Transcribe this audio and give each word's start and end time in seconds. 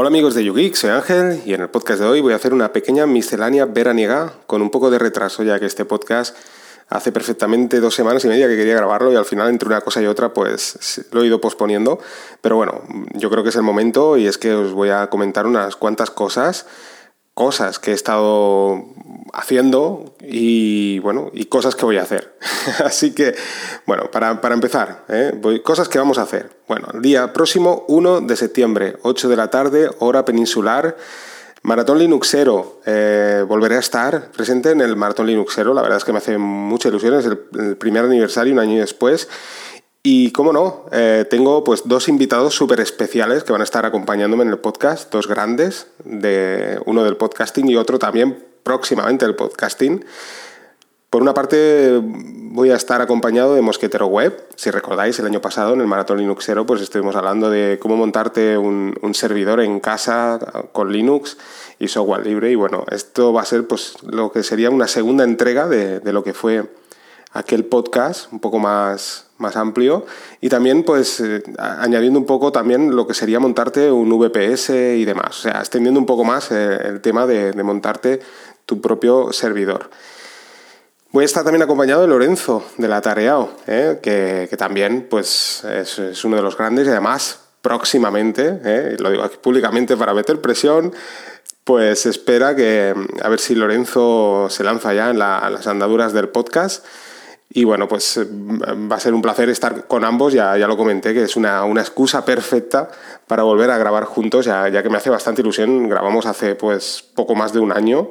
Hola 0.00 0.08
amigos 0.08 0.34
de 0.34 0.42
YouGeek, 0.44 0.76
soy 0.76 0.88
Ángel 0.88 1.42
y 1.44 1.52
en 1.52 1.60
el 1.60 1.68
podcast 1.68 2.00
de 2.00 2.06
hoy 2.06 2.22
voy 2.22 2.32
a 2.32 2.36
hacer 2.36 2.54
una 2.54 2.72
pequeña 2.72 3.04
miscelánea 3.04 3.66
veraniega 3.66 4.32
con 4.46 4.62
un 4.62 4.70
poco 4.70 4.90
de 4.90 4.98
retraso 4.98 5.42
ya 5.42 5.60
que 5.60 5.66
este 5.66 5.84
podcast 5.84 6.34
hace 6.88 7.12
perfectamente 7.12 7.80
dos 7.80 7.96
semanas 7.96 8.24
y 8.24 8.28
media 8.28 8.48
que 8.48 8.56
quería 8.56 8.76
grabarlo 8.76 9.12
y 9.12 9.16
al 9.16 9.26
final 9.26 9.50
entre 9.50 9.68
una 9.68 9.82
cosa 9.82 10.00
y 10.00 10.06
otra 10.06 10.32
pues 10.32 11.04
lo 11.12 11.22
he 11.22 11.26
ido 11.26 11.38
posponiendo. 11.38 11.98
Pero 12.40 12.56
bueno, 12.56 12.80
yo 13.12 13.28
creo 13.28 13.42
que 13.42 13.50
es 13.50 13.56
el 13.56 13.62
momento 13.62 14.16
y 14.16 14.26
es 14.26 14.38
que 14.38 14.54
os 14.54 14.72
voy 14.72 14.88
a 14.88 15.08
comentar 15.10 15.46
unas 15.46 15.76
cuantas 15.76 16.10
cosas 16.10 16.64
cosas 17.34 17.78
que 17.78 17.92
he 17.92 17.94
estado 17.94 18.84
haciendo 19.32 20.14
y 20.20 20.98
bueno, 21.00 21.30
y 21.32 21.46
cosas 21.46 21.74
que 21.74 21.84
voy 21.84 21.98
a 21.98 22.02
hacer. 22.02 22.36
Así 22.84 23.14
que, 23.14 23.34
bueno, 23.86 24.10
para, 24.10 24.38
empezar, 24.52 25.04
¿eh? 25.08 25.40
cosas 25.64 25.88
que 25.88 25.98
vamos 25.98 26.18
a 26.18 26.22
hacer. 26.22 26.50
Bueno, 26.68 26.88
el 26.94 27.02
día 27.02 27.32
próximo 27.32 27.84
1 27.88 28.22
de 28.22 28.36
septiembre, 28.36 28.96
8 29.02 29.28
de 29.28 29.36
la 29.36 29.50
tarde, 29.50 29.90
hora 29.98 30.24
peninsular. 30.24 30.96
Maratón 31.62 31.98
Linuxero, 31.98 32.80
eh, 32.86 33.44
volveré 33.46 33.76
a 33.76 33.80
estar 33.80 34.30
presente 34.30 34.70
en 34.70 34.80
el 34.80 34.96
Maratón 34.96 35.26
Linuxero, 35.26 35.74
la 35.74 35.82
verdad 35.82 35.98
es 35.98 36.04
que 36.04 36.12
me 36.12 36.16
hace 36.18 36.38
mucha 36.38 36.88
ilusión, 36.88 37.12
es 37.18 37.26
el 37.26 37.76
primer 37.76 38.06
aniversario, 38.06 38.54
un 38.54 38.60
año 38.60 38.80
después, 38.80 39.28
y 40.02 40.32
cómo 40.32 40.52
no, 40.52 40.86
eh, 40.92 41.26
tengo 41.28 41.62
pues 41.62 41.82
dos 41.84 42.08
invitados 42.08 42.54
súper 42.54 42.80
especiales 42.80 43.44
que 43.44 43.52
van 43.52 43.60
a 43.60 43.64
estar 43.64 43.84
acompañándome 43.84 44.44
en 44.44 44.48
el 44.48 44.58
podcast, 44.58 45.12
dos 45.12 45.28
grandes, 45.28 45.88
de, 46.04 46.80
uno 46.86 47.04
del 47.04 47.18
podcasting 47.18 47.68
y 47.68 47.76
otro 47.76 47.98
también 47.98 48.42
próximamente 48.62 49.26
del 49.26 49.34
podcasting. 49.34 50.02
Por 51.10 51.20
una 51.20 51.34
parte 51.34 52.00
voy 52.02 52.70
a 52.70 52.76
estar 52.76 53.02
acompañado 53.02 53.54
de 53.54 53.60
Mosquetero 53.60 54.06
Web. 54.06 54.46
Si 54.54 54.70
recordáis, 54.70 55.18
el 55.18 55.26
año 55.26 55.42
pasado 55.42 55.74
en 55.74 55.80
el 55.80 55.86
Maratón 55.86 56.18
Linuxero 56.18 56.64
pues 56.64 56.80
estuvimos 56.80 57.14
hablando 57.16 57.50
de 57.50 57.78
cómo 57.82 57.96
montarte 57.96 58.56
un, 58.56 58.94
servidor 59.12 59.60
en 59.60 59.80
casa 59.80 60.38
con 60.72 60.92
Linux 60.92 61.36
y 61.78 61.88
software 61.88 62.24
libre. 62.24 62.50
Y 62.50 62.54
bueno, 62.54 62.86
esto 62.90 63.32
va 63.32 63.42
a 63.42 63.44
ser 63.44 63.66
pues 63.66 63.96
lo 64.02 64.32
que 64.32 64.44
sería 64.44 64.70
una 64.70 64.86
segunda 64.86 65.24
entrega 65.24 65.66
de, 65.66 66.00
de 66.00 66.12
lo 66.12 66.22
que 66.22 66.32
fue 66.32 66.70
aquel 67.32 67.64
podcast, 67.64 68.32
un 68.32 68.38
poco 68.38 68.60
más 68.60 69.29
más 69.40 69.56
amplio. 69.56 70.06
Y 70.40 70.48
también 70.48 70.84
pues 70.84 71.20
eh, 71.20 71.42
añadiendo 71.58 72.18
un 72.18 72.26
poco 72.26 72.52
también 72.52 72.94
lo 72.94 73.06
que 73.06 73.14
sería 73.14 73.40
montarte 73.40 73.90
un 73.90 74.10
VPS 74.10 74.70
y 74.70 75.04
demás, 75.04 75.30
o 75.30 75.42
sea, 75.42 75.60
extendiendo 75.60 75.98
un 75.98 76.06
poco 76.06 76.24
más 76.24 76.50
eh, 76.52 76.78
el 76.84 77.00
tema 77.00 77.26
de, 77.26 77.52
montarte 77.62 78.20
tu 78.66 78.80
propio 78.80 79.32
servidor. 79.32 79.90
Voy 81.12 81.22
a 81.22 81.26
estar 81.26 81.42
también 81.42 81.62
acompañado 81.62 82.02
de 82.02 82.08
Lorenzo, 82.08 82.64
de 82.78 82.88
la 82.88 83.00
Tareao, 83.00 83.50
eh, 83.66 83.98
que, 84.00 84.56
también 84.56 85.08
pues, 85.10 85.64
es, 85.64 86.24
uno 86.24 86.36
de 86.36 86.42
los 86.42 86.56
grandes 86.56 86.86
y 86.86 86.90
además 86.90 87.40
próximamente, 87.62 88.96
lo 88.98 89.10
digo 89.10 89.22
aquí 89.22 89.36
públicamente 89.42 89.96
para 89.96 90.14
meter 90.14 90.40
presión, 90.40 90.94
pues 91.64 92.06
espera 92.06 92.56
que 92.56 92.94
a 93.22 93.28
ver 93.28 93.38
si 93.38 93.54
Lorenzo 93.54 94.46
se 94.48 94.64
lanza 94.64 94.94
ya 94.94 95.10
en 95.10 95.18
las 95.18 95.66
andaduras 95.66 96.12
del 96.12 96.28
podcast 96.28 96.84
y 97.52 97.64
bueno, 97.64 97.88
pues 97.88 98.16
eh, 98.16 98.24
va 98.24 98.96
a 98.96 99.00
ser 99.00 99.12
un 99.12 99.22
placer 99.22 99.48
estar 99.48 99.88
con 99.88 100.04
ambos, 100.04 100.32
ya, 100.32 100.56
ya 100.56 100.68
lo 100.68 100.76
comenté, 100.76 101.12
que 101.12 101.24
es 101.24 101.34
una, 101.34 101.64
excusa 101.80 102.24
perfecta 102.24 102.88
para 103.26 103.42
volver 103.42 103.70
a 103.70 103.78
grabar 103.78 104.04
juntos, 104.04 104.44
ya, 104.44 104.68
ya, 104.68 104.84
que 104.84 104.88
me 104.88 104.98
hace 104.98 105.10
bastante 105.10 105.42
ilusión. 105.42 105.88
Grabamos 105.88 106.26
hace 106.26 106.54
pues 106.54 107.04
poco 107.14 107.34
más 107.34 107.52
de 107.52 107.58
un 107.58 107.72
año, 107.72 108.08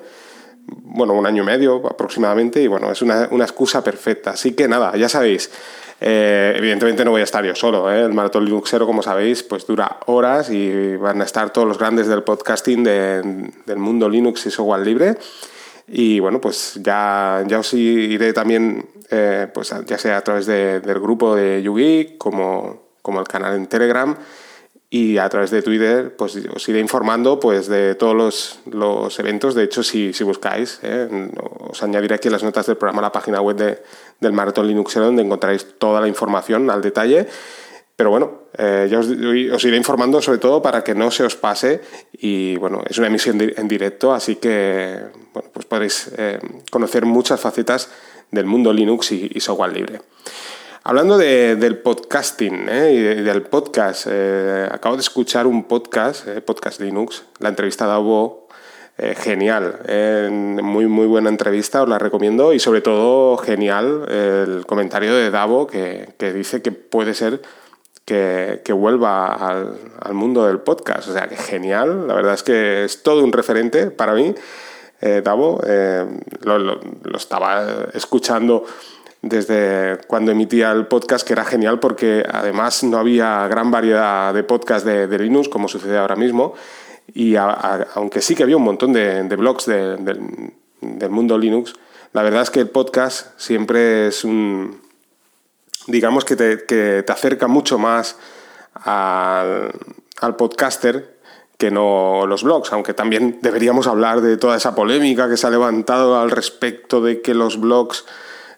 bueno, 0.67 1.13
un 1.13 1.25
año 1.25 1.43
y 1.43 1.45
medio 1.45 1.87
aproximadamente, 1.87 2.61
y 2.61 2.67
bueno, 2.67 2.91
es 2.91 3.01
una, 3.01 3.23
excusa 3.23 3.81
perfecta. 3.81 4.31
Así 4.31 4.51
que 4.55 4.67
nada, 4.67 4.97
ya 4.97 5.07
sabéis, 5.07 5.49
eh, 6.01 6.53
evidentemente 6.57 7.05
no 7.05 7.11
voy 7.11 7.21
a 7.21 7.23
estar 7.23 7.45
yo 7.45 7.55
solo, 7.55 7.89
¿eh? 7.89 8.01
el 8.01 8.13
Maratón 8.13 8.43
Linuxero, 8.43 8.85
como 8.85 9.01
sabéis, 9.01 9.43
pues 9.43 9.65
dura 9.65 9.99
horas 10.07 10.49
y 10.49 10.97
van 10.97 11.21
a 11.21 11.23
estar 11.23 11.51
todos 11.51 11.65
los 11.65 11.77
grandes 11.77 12.07
del 12.07 12.23
podcasting 12.23 12.83
del 12.83 13.77
mundo 13.77 14.09
Linux 14.09 14.45
y 14.47 14.51
software 14.51 14.81
libre. 14.81 15.15
Y 15.91 16.19
bueno, 16.19 16.39
pues 16.39 16.79
ya, 16.83 17.43
ya 17.47 17.59
os 17.59 17.73
iré 17.73 18.31
también, 18.31 18.87
eh, 19.09 19.47
pues 19.53 19.73
ya 19.85 19.97
sea 19.97 20.17
a 20.17 20.21
través 20.21 20.45
del 20.45 20.99
grupo 20.99 21.35
de 21.35 21.63
Yugi, 21.63 22.15
como, 22.17 22.89
como 23.01 23.19
el 23.19 23.27
canal 23.27 23.55
en 23.55 23.67
Telegram, 23.67 24.15
y 24.91 25.17
a 25.17 25.29
través 25.29 25.51
de 25.51 25.61
Twitter, 25.61 26.15
pues 26.15 26.35
os 26.53 26.67
iré 26.69 26.79
informando 26.79 27.39
pues, 27.39 27.67
de 27.67 27.93
todos 27.95 28.15
los, 28.15 28.59
los 28.71 29.19
eventos. 29.19 29.53
De 29.53 29.63
hecho, 29.63 29.83
si, 29.83 30.13
si 30.13 30.23
buscáis, 30.23 30.79
eh, 30.81 31.29
os 31.59 31.83
añadiré 31.83 32.15
aquí 32.15 32.29
las 32.29 32.43
notas 32.43 32.65
del 32.65 32.77
programa 32.77 32.99
a 32.99 33.03
la 33.03 33.11
página 33.11 33.39
web 33.41 33.55
de, 33.55 33.83
del 34.19 34.33
Maratón 34.33 34.67
Linux, 34.67 34.95
donde 34.95 35.21
encontraréis 35.21 35.77
toda 35.77 36.01
la 36.01 36.07
información 36.07 36.69
al 36.71 36.81
detalle. 36.81 37.27
Pero 37.99 38.11
bueno, 38.11 38.43
eh, 38.57 38.87
ya 38.89 38.97
os, 38.97 39.65
iré 39.65 39.75
informando 39.75 40.21
sobre 40.21 40.37
todo 40.37 40.61
para 40.61 40.85
que 40.85 40.95
no 40.95 41.11
se 41.11 41.25
os 41.25 41.35
pase 41.35 41.81
y 42.13 42.55
bueno, 42.55 42.81
es 42.89 42.97
una 42.97 43.07
emisión 43.07 43.37
en 43.41 43.67
directo, 43.67 44.13
así 44.13 44.37
que 44.37 45.01
bueno, 45.33 45.49
pues 45.51 45.65
podréis 45.65 46.09
eh, 46.15 46.39
conocer 46.71 47.05
muchas 47.05 47.41
facetas 47.41 47.89
del 48.31 48.45
mundo 48.45 48.71
Linux 48.71 49.11
y, 49.11 49.37
software 49.41 49.73
libre. 49.73 50.01
Hablando 50.83 51.17
del 51.17 51.79
podcasting 51.79 52.69
¿eh? 52.69 52.93
y 52.93 53.21
del 53.21 53.41
podcast, 53.41 54.07
acabo 54.71 54.95
de 54.95 55.01
escuchar 55.01 55.45
un 55.45 55.65
podcast, 55.65 56.25
Podcast 56.45 56.79
Linux, 56.79 57.25
la 57.39 57.49
entrevista 57.49 57.85
de 57.85 57.91
Abo, 57.91 58.47
genial, 58.97 60.57
muy 60.63 60.87
muy 60.87 61.05
buena 61.05 61.27
entrevista, 61.27 61.83
os 61.83 61.89
la 61.89 61.99
recomiendo 61.99 62.53
y 62.53 62.59
sobre 62.59 62.79
todo 62.79 63.35
genial 63.35 64.05
el 64.09 64.65
comentario 64.65 65.13
de 65.13 65.31
Davo 65.31 65.67
que, 65.67 66.13
que 66.17 66.31
dice 66.31 66.61
que 66.61 66.71
puede 66.71 67.13
ser 67.13 67.41
que, 68.09 68.73
vuelva 68.73 69.33
al, 69.33 70.13
mundo 70.13 70.45
del 70.45 70.59
podcast. 70.59 71.09
O 71.09 71.13
sea, 71.13 71.27
que 71.27 71.35
genial. 71.35 72.07
La 72.07 72.13
verdad 72.15 72.33
es 72.33 72.43
que 72.43 72.83
es 72.83 73.03
todo 73.03 73.23
un 73.23 73.31
referente 73.31 73.91
para 73.91 74.13
mí. 74.13 74.33
Eh, 75.01 75.21
Davo, 75.23 75.61
eh, 75.65 76.05
lo, 76.43 76.79
estaba 77.15 77.87
escuchando 77.93 78.65
desde 79.21 79.99
cuando 80.07 80.31
emitía 80.31 80.71
el 80.71 80.87
podcast, 80.87 81.25
que 81.25 81.33
era 81.33 81.45
genial 81.45 81.79
porque 81.79 82.25
además 82.29 82.83
no 82.83 82.97
había 82.97 83.47
gran 83.47 83.69
variedad 83.69 84.33
de 84.33 84.43
podcasts 84.43 84.85
de, 84.85 85.19
Linux, 85.19 85.47
como 85.49 85.67
sucede 85.67 85.97
ahora 85.97 86.15
mismo. 86.15 86.53
Y 87.13 87.35
aunque 87.35 88.21
sí 88.21 88.35
que 88.35 88.43
había 88.43 88.57
un 88.57 88.63
montón 88.63 88.93
de, 88.93 89.23
blogs 89.35 89.65
del 89.67 91.09
mundo 91.09 91.37
Linux, 91.37 91.73
la 92.13 92.23
verdad 92.23 92.41
es 92.41 92.49
que 92.49 92.59
el 92.59 92.69
podcast 92.69 93.39
siempre 93.39 94.07
es 94.07 94.23
un, 94.23 94.88
digamos 95.89 96.25
que 96.25 96.35
te, 96.35 97.05
acerca 97.11 97.47
mucho 97.47 97.77
más 97.77 98.17
al, 98.73 99.71
podcaster 100.37 101.19
que 101.57 101.71
no 101.71 102.25
los 102.25 102.43
blogs, 102.43 102.71
aunque 102.71 102.93
también 102.93 103.39
deberíamos 103.41 103.87
hablar 103.87 104.21
de 104.21 104.37
toda 104.37 104.55
esa 104.55 104.75
polémica 104.75 105.27
que 105.27 105.35
se 105.35 105.45
ha 105.45 105.49
levantado 105.49 106.19
al 106.19 106.31
respecto 106.31 107.01
de 107.01 107.21
que 107.21 107.33
los 107.33 107.59
blogs 107.59 108.05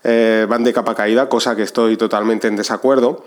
eh, 0.03 0.46
van 0.47 0.64
de 0.64 0.72
capa 0.72 0.94
caída, 0.94 1.28
cosa 1.28 1.56
que 1.56 1.64
estoy 1.64 1.97
totalmente 1.97 2.47
en 2.47 2.56
desacuerdo. 2.56 3.25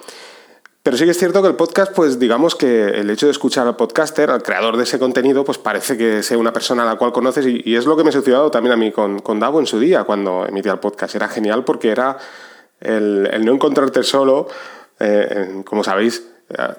Pero 0.85 0.99
sí 0.99 1.07
que 1.07 1.13
es 1.13 1.19
cierto 1.19 1.41
que 1.41 1.49
el 1.49 1.57
podcast, 1.57 1.95
pues 1.95 2.19
digamos 2.19 2.55
que 2.55 2.85
el 2.85 3.09
hecho 3.09 3.25
de 3.25 3.33
escuchar 3.33 3.67
al 3.67 3.75
podcaster, 3.75 4.31
al 4.31 4.43
creador 4.43 4.77
de 4.77 4.83
ese 4.83 4.99
contenido, 4.99 5.43
pues 5.43 5.57
parece 5.57 5.97
que 5.97 6.23
sea 6.23 6.37
una 6.37 6.53
persona 6.53 6.83
a 6.83 6.87
la 6.87 6.97
cual 6.97 7.11
conoces 7.11 7.47
y, 7.47 7.75
es 7.75 7.87
lo 7.87 7.97
que 7.97 8.03
me 8.05 8.11
ha 8.11 8.13
sucedido 8.13 8.51
también 8.51 8.75
a 8.75 8.77
mí 8.77 8.93
con, 8.93 9.21
con 9.21 9.41
Davo 9.41 9.61
en 9.61 9.67
su 9.67 9.81
día, 9.81 10.05
cuando 10.05 10.45
emitía 10.47 10.73
el 10.73 10.81
podcast. 10.81 11.15
Era 11.15 11.27
genial 11.27 11.65
porque 11.65 11.89
era 11.91 12.19
el, 12.85 13.45
no 13.45 13.53
encontrarte 13.53 14.03
solo, 14.03 14.49
eh, 15.01 15.63
como 15.65 15.83
sabéis, 15.83 16.27
eh, 16.51 16.75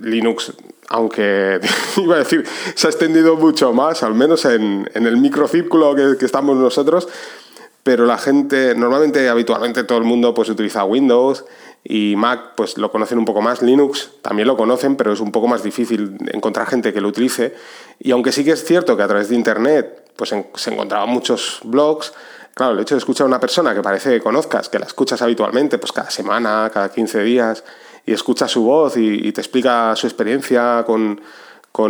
Linux, 0.00 0.52
aunque 0.88 1.60
iba 1.96 2.16
a 2.16 2.18
decir, 2.18 2.44
se 2.74 2.86
ha 2.86 2.90
extendido 2.90 3.36
mucho 3.36 3.72
más, 3.72 4.02
al 4.02 4.14
menos 4.14 4.44
en, 4.44 4.88
el 4.94 5.16
microcírculo 5.16 5.94
que, 5.94 6.16
que, 6.18 6.24
estamos 6.24 6.56
nosotros, 6.56 7.08
pero 7.82 8.06
la 8.06 8.18
gente, 8.18 8.74
normalmente, 8.74 9.28
habitualmente 9.28 9.84
todo 9.84 9.98
el 9.98 10.04
mundo 10.04 10.32
pues 10.34 10.48
utiliza 10.48 10.84
Windows 10.84 11.44
y 11.84 12.16
Mac 12.16 12.54
pues 12.56 12.78
lo 12.78 12.90
conocen 12.90 13.18
un 13.18 13.26
poco 13.26 13.42
más, 13.42 13.60
Linux 13.60 14.10
también 14.22 14.48
lo 14.48 14.56
conocen, 14.56 14.96
pero 14.96 15.12
es 15.12 15.20
un 15.20 15.30
poco 15.30 15.48
más 15.48 15.62
difícil 15.62 16.16
encontrar 16.32 16.66
gente 16.66 16.94
que 16.94 17.02
lo 17.02 17.08
utilice. 17.08 17.54
Y 17.98 18.10
aunque 18.10 18.32
sí 18.32 18.42
que 18.42 18.52
es 18.52 18.64
cierto 18.64 18.96
que 18.96 19.02
a 19.02 19.08
través 19.08 19.28
de 19.28 19.36
Internet 19.36 20.10
pues 20.16 20.34
se 20.54 20.70
encontraban 20.70 21.10
muchos 21.10 21.60
blogs, 21.62 22.14
Claro, 22.54 22.74
el 22.74 22.80
hecho 22.80 22.94
de 22.94 23.00
escuchar 23.00 23.24
a 23.24 23.28
una 23.28 23.40
persona 23.40 23.74
que 23.74 23.82
parece 23.82 24.10
que 24.10 24.20
conozcas, 24.20 24.68
que 24.68 24.78
la 24.78 24.86
escuchas 24.86 25.20
habitualmente, 25.22 25.78
pues 25.78 25.90
cada 25.90 26.10
semana, 26.10 26.70
cada 26.72 26.88
15 26.88 27.22
días, 27.24 27.64
y 28.06 28.12
escuchas 28.12 28.50
su 28.50 28.62
voz 28.62 28.96
y, 28.96 29.32
te 29.32 29.40
explica 29.40 29.94
su 29.96 30.06
experiencia 30.06 30.84
con, 30.86 31.20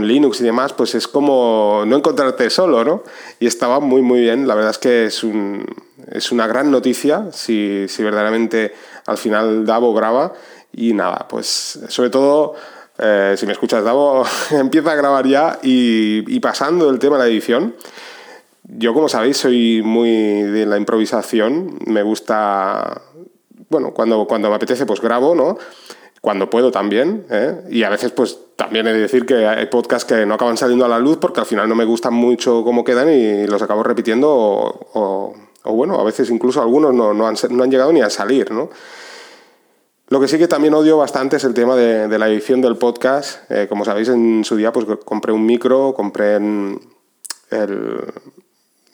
Linux 0.00 0.40
y 0.40 0.44
demás, 0.44 0.72
pues 0.72 0.94
es 0.94 1.06
como 1.06 1.82
no 1.86 1.96
encontrarte 1.96 2.48
solo, 2.48 2.82
¿no? 2.82 3.02
Y 3.38 3.46
estaba 3.46 3.80
muy, 3.80 4.00
muy 4.00 4.20
bien. 4.20 4.48
La 4.48 4.54
verdad 4.54 4.70
es 4.70 4.78
que 4.78 5.04
es, 5.04 5.22
un, 5.22 5.66
es 6.10 6.32
una 6.32 6.46
gran 6.46 6.70
noticia 6.70 7.26
si, 7.32 7.84
si, 7.88 8.02
verdaderamente 8.02 8.74
al 9.04 9.18
final 9.18 9.66
Davo 9.66 9.92
graba. 9.92 10.32
Y 10.72 10.94
nada, 10.94 11.28
pues 11.28 11.80
sobre 11.88 12.08
todo, 12.08 12.54
eh, 12.98 13.34
si 13.36 13.44
me 13.44 13.52
escuchas 13.52 13.84
Davo, 13.84 14.24
empieza 14.52 14.92
a 14.92 14.94
grabar 14.94 15.26
ya 15.26 15.58
y, 15.62 16.24
y 16.34 16.40
pasando 16.40 16.88
el 16.88 16.98
tema 16.98 17.18
de 17.18 17.24
la 17.24 17.28
edición. 17.28 17.74
Yo, 18.76 18.92
como 18.92 19.08
sabéis, 19.08 19.36
soy 19.36 19.82
muy 19.82 20.10
de 20.42 20.66
la 20.66 20.76
improvisación. 20.76 21.78
Me 21.86 22.02
gusta, 22.02 23.02
bueno, 23.68 23.92
cuando, 23.92 24.26
cuando 24.26 24.48
me 24.50 24.56
apetece, 24.56 24.86
pues 24.86 25.00
grabo, 25.00 25.34
¿no? 25.34 25.56
cuando 26.24 26.48
puedo 26.48 26.70
también, 26.70 27.26
¿eh? 27.28 27.60
y 27.68 27.82
a 27.82 27.90
veces 27.90 28.10
pues 28.10 28.38
también 28.56 28.86
he 28.86 28.94
de 28.94 28.98
decir 28.98 29.26
que 29.26 29.46
hay 29.46 29.66
podcasts 29.66 30.06
que 30.06 30.24
no 30.24 30.32
acaban 30.32 30.56
saliendo 30.56 30.86
a 30.86 30.88
la 30.88 30.98
luz 30.98 31.18
porque 31.18 31.40
al 31.40 31.44
final 31.44 31.68
no 31.68 31.74
me 31.74 31.84
gustan 31.84 32.14
mucho 32.14 32.64
cómo 32.64 32.82
quedan 32.82 33.12
y 33.12 33.46
los 33.46 33.60
acabo 33.60 33.82
repitiendo 33.82 34.30
o, 34.94 35.34
bueno, 35.66 36.00
a 36.00 36.02
veces 36.02 36.30
incluso 36.30 36.62
algunos 36.62 36.94
no, 36.94 37.12
no, 37.12 37.26
han, 37.26 37.34
no, 37.50 37.62
han, 37.62 37.70
llegado 37.70 37.92
ni 37.92 38.00
a 38.00 38.08
salir, 38.08 38.50
¿no? 38.52 38.70
Lo 40.08 40.18
que 40.18 40.26
sí 40.26 40.38
que 40.38 40.48
también 40.48 40.72
odio 40.72 40.96
bastante 40.96 41.36
es 41.36 41.44
el 41.44 41.52
tema 41.52 41.76
de, 41.76 42.18
la 42.18 42.26
edición 42.26 42.62
del 42.62 42.78
podcast. 42.78 43.50
Eh, 43.50 43.66
como 43.68 43.84
sabéis, 43.84 44.08
en 44.08 44.44
su 44.44 44.56
día 44.56 44.72
pues 44.72 44.86
compré 45.04 45.30
un 45.30 45.44
micro, 45.44 45.92
compré 45.92 46.36
el... 46.36 46.80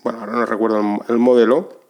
Bueno, 0.02 0.20
ahora 0.20 0.32
no 0.32 0.46
recuerdo 0.46 0.80
el 1.08 1.18
modelo, 1.18 1.80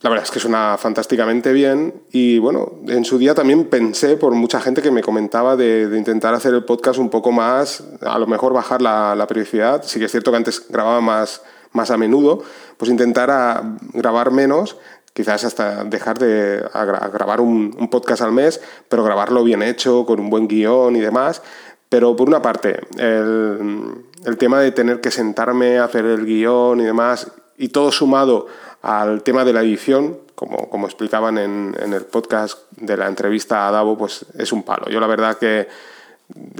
la 0.00 0.10
verdad 0.10 0.24
es 0.24 0.30
que 0.30 0.38
suena 0.38 0.76
fantásticamente 0.78 1.52
bien 1.52 2.02
y 2.12 2.38
bueno, 2.38 2.72
en 2.86 3.04
su 3.04 3.18
día 3.18 3.34
también 3.34 3.64
pensé 3.64 4.16
por 4.16 4.32
mucha 4.32 4.60
gente 4.60 4.80
que 4.80 4.92
me 4.92 5.02
comentaba 5.02 5.56
de, 5.56 5.90
intentar 5.96 6.34
hacer 6.34 6.54
el 6.54 6.64
podcast 6.64 7.00
un 7.00 7.10
poco 7.10 7.32
más, 7.32 7.82
a 8.02 8.18
lo 8.18 8.28
mejor 8.28 8.52
bajar 8.52 8.80
la, 8.80 9.16
la, 9.16 9.26
periodicidad, 9.26 9.82
sí 9.82 9.98
que 9.98 10.04
es 10.04 10.10
cierto 10.12 10.30
que 10.30 10.36
antes 10.36 10.68
grababa 10.68 11.00
más, 11.00 11.42
más 11.72 11.90
a 11.90 11.96
menudo, 11.96 12.44
pues 12.76 12.92
intentar 12.92 13.28
a 13.32 13.76
grabar 13.92 14.30
menos, 14.30 14.76
quizás 15.14 15.44
hasta 15.44 15.82
dejar 15.82 16.16
de 16.20 16.64
grabar 17.12 17.40
un, 17.40 17.74
un, 17.76 17.90
podcast 17.90 18.22
al 18.22 18.30
mes, 18.30 18.60
pero 18.88 19.02
grabarlo 19.02 19.42
bien 19.42 19.62
hecho, 19.62 20.06
con 20.06 20.20
un 20.20 20.30
buen 20.30 20.46
guion 20.46 20.94
y 20.94 21.00
demás. 21.00 21.42
Pero 21.88 22.14
por 22.16 22.28
una 22.28 22.42
parte, 22.42 22.80
el, 22.98 24.04
el 24.24 24.36
tema 24.36 24.60
de 24.60 24.72
tener 24.72 25.00
que 25.00 25.10
sentarme 25.10 25.78
a 25.78 25.84
hacer 25.84 26.04
el 26.04 26.26
guion 26.26 26.80
y 26.80 26.84
demás, 26.84 27.30
y 27.56 27.68
todo 27.68 27.90
sumado 27.90 28.46
al 28.82 29.22
tema 29.22 29.44
de 29.44 29.52
la 29.52 29.62
edición, 29.62 30.18
como, 30.34 30.68
como 30.68 30.86
explicaban 30.86 31.38
en, 31.38 31.76
en, 31.80 31.92
el 31.92 32.02
podcast 32.02 32.58
de 32.76 32.96
la 32.96 33.08
entrevista 33.08 33.66
a 33.66 33.72
Davo, 33.72 33.98
pues 33.98 34.24
es 34.38 34.52
un 34.52 34.62
palo. 34.62 34.88
Yo 34.88 35.00
la 35.00 35.08
verdad 35.08 35.36
que 35.36 35.66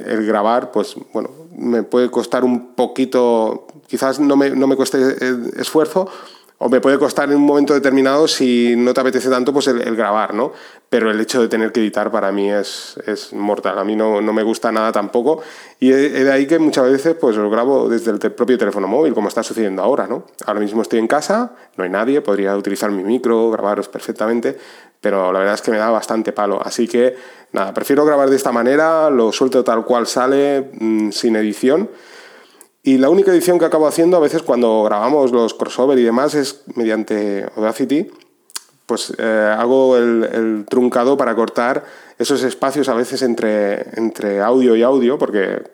el 0.05 0.27
grabar, 0.27 0.73
pues 0.73 0.97
bueno, 1.13 1.31
me 1.57 1.83
puede 1.83 2.11
costar 2.11 2.45
un 2.45 2.75
poquito, 2.75 3.67
quizás 3.87 4.19
no 4.19 4.37
me, 4.37 4.51
no 4.51 4.67
me 4.67 4.77
cueste 4.77 5.17
esfuerzo, 5.57 6.11
o 6.61 6.69
me 6.69 6.81
puede 6.81 6.99
costar 6.99 7.29
en 7.31 7.37
un 7.37 7.47
momento 7.47 7.73
determinado 7.73 8.27
si 8.27 8.75
no 8.77 8.93
te 8.93 9.01
apetece 9.01 9.31
tanto 9.31 9.53
pues 9.53 9.69
el, 9.69 9.95
grabar, 9.95 10.35
¿no? 10.35 10.53
Pero 10.91 11.11
el 11.11 11.21
hecho 11.21 11.41
de 11.41 11.49
tener 11.49 11.71
que 11.71 11.81
editar 11.81 12.11
para 12.11 12.33
mí 12.33 12.51
es, 12.51 12.99
es 13.07 13.33
mortal, 13.33 13.79
a 13.79 13.85
mí 13.85 13.95
no, 13.95 14.21
no, 14.21 14.33
me 14.33 14.43
gusta 14.43 14.73
nada 14.73 14.91
tampoco 14.91 15.41
y 15.79 15.93
es 15.93 16.13
de 16.13 16.33
ahí 16.33 16.47
que 16.47 16.59
muchas 16.59 16.91
veces 16.91 17.15
pues 17.15 17.37
lo 17.37 17.49
grabo 17.49 17.89
desde 17.89 18.11
el 18.11 18.19
propio 18.19 18.59
teléfono 18.59 18.89
móvil, 18.89 19.15
como 19.15 19.29
está 19.29 19.45
sucediendo 19.45 19.83
ahora, 19.83 20.09
¿no? 20.09 20.25
Ahora 20.47 20.59
mismo 20.59 20.83
estoy 20.83 20.99
en 20.99 21.07
casa, 21.07 21.53
no 21.77 21.85
hay 21.85 21.91
nadie, 21.91 22.21
podría 22.23 22.57
utilizar 22.57 22.91
mi 22.91 23.05
micro, 23.05 23.51
grabaros 23.53 23.89
perfectamente, 23.89 24.59
pero 25.01 25.33
la 25.33 25.39
verdad 25.39 25.55
es 25.55 25.63
que 25.63 25.71
me 25.71 25.79
da 25.79 25.91
bastante 25.91 26.33
palo, 26.33 26.61
así 26.65 26.89
que 26.89 27.15
nada, 27.53 27.73
prefiero 27.73 28.05
grabar 28.05 28.31
de 28.31 28.37
esta 28.37 28.51
manera, 28.51 29.11
lo 29.11 29.31
suelto 29.31 29.63
tal 29.63 29.85
cual 29.85 30.09
sale, 30.09 30.71
mmm, 30.73 31.11
sin 31.11 31.37
edición 31.37 31.89
y 32.89 32.97
la 32.97 33.11
única 33.11 33.31
edición 33.31 33.59
que 33.59 33.67
acabo 33.67 33.87
haciendo 33.87 34.17
a 34.17 34.21
veces 34.21 34.43
cuando 34.43 34.83
grabamos 34.83 35.31
los 35.31 35.53
crossover 35.53 35.99
y 35.99 36.05
demás 36.05 36.35
es 36.35 36.63
mediante 36.75 37.47
Audacity, 37.55 38.11
pues 38.87 39.13
eh, 39.19 39.55
hago 39.59 39.99
el, 39.99 40.65
truncado 40.71 41.15
para 41.19 41.35
cortar 41.35 41.85
esos 42.19 42.43
espacios 42.45 42.89
a 42.89 42.95
veces 42.95 43.21
entre, 43.21 43.91
entre 43.99 44.41
audio 44.41 44.75
y 44.75 44.83
audio, 44.83 45.19
porque 45.19 45.65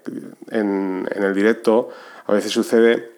en, 0.51 1.09
en, 1.15 1.23
el 1.23 1.37
directo 1.37 1.91
a 2.27 2.33
veces 2.33 2.51
sucede 2.51 3.13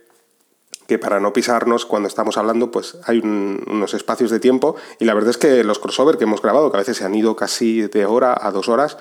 que 0.86 0.98
para 0.98 1.18
no 1.18 1.32
pisarnos 1.32 1.86
cuando 1.86 2.06
estamos 2.06 2.36
hablando, 2.36 2.70
pues 2.70 2.98
hay 3.06 3.20
unos 3.20 3.94
espacios 3.94 4.30
de 4.30 4.40
tiempo. 4.40 4.76
Y 5.00 5.06
la 5.06 5.14
verdad 5.14 5.30
es 5.30 5.38
que 5.38 5.64
los 5.64 5.78
crossover 5.78 6.18
que 6.18 6.24
hemos 6.24 6.42
grabado, 6.42 6.70
que 6.70 6.76
a 6.76 6.80
veces 6.80 6.98
se 6.98 7.06
han 7.06 7.14
ido 7.14 7.34
casi 7.34 7.80
de 7.80 8.04
hora 8.04 8.36
a 8.38 8.50
dos 8.50 8.68
horas, 8.68 8.98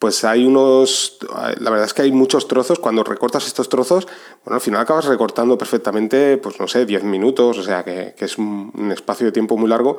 pues 0.00 0.24
hay 0.24 0.46
unos, 0.46 1.18
la 1.58 1.70
verdad 1.70 1.84
es 1.84 1.92
que 1.92 2.00
hay 2.00 2.10
muchos 2.10 2.48
trozos, 2.48 2.78
cuando 2.78 3.04
recortas 3.04 3.46
estos 3.46 3.68
trozos, 3.68 4.08
bueno, 4.46 4.54
al 4.54 4.62
final 4.62 4.80
acabas 4.80 5.04
recortando 5.04 5.58
perfectamente, 5.58 6.38
pues 6.38 6.58
no 6.58 6.66
sé, 6.66 6.86
10 6.86 7.04
minutos, 7.04 7.58
o 7.58 7.62
sea, 7.62 7.84
que, 7.84 8.14
es 8.18 8.38
un, 8.38 8.90
espacio 8.96 9.26
de 9.26 9.32
tiempo 9.32 9.58
muy 9.58 9.68
largo. 9.68 9.98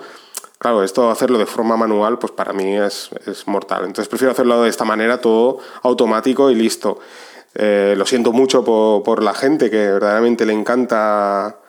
Claro, 0.58 0.84
esto 0.84 1.12
hacerlo 1.12 1.38
de 1.38 1.46
forma 1.46 1.78
manual, 1.78 2.18
pues 2.18 2.32
para 2.32 2.52
mí 2.52 2.78
es, 2.78 3.12
mortal. 3.46 3.82
Entonces 3.82 4.08
prefiero 4.08 4.32
hacerlo 4.32 4.64
de 4.64 4.70
esta 4.70 4.86
manera, 4.86 5.22
todo 5.22 5.60
automático 5.84 6.50
y 6.50 6.56
listo. 6.56 6.98
Eh, 7.54 7.94
lo 7.96 8.08
siento 8.08 8.32
mucho 8.32 8.64
por, 8.64 9.22
la 9.22 9.36
gente 9.36 9.70
que 9.70 9.92
verdaderamente 9.92 10.48
le 10.48 10.54
encanta, 10.54 11.60